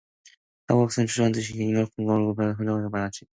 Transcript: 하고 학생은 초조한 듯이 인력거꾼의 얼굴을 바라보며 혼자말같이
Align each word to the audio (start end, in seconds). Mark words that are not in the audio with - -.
하고 0.67 0.81
학생은 0.83 1.05
초조한 1.05 1.31
듯이 1.31 1.55
인력거꾼의 1.55 2.09
얼굴을 2.09 2.35
바라보며 2.55 2.71
혼자말같이 2.73 3.25